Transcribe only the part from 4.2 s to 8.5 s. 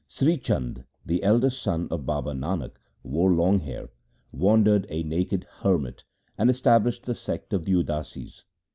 wandered a naked hermit, and established the sect of the Udasis.